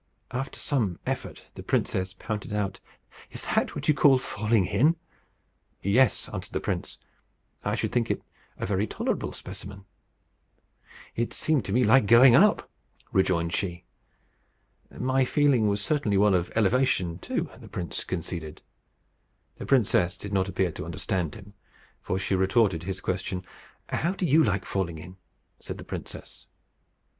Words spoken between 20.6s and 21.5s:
to understand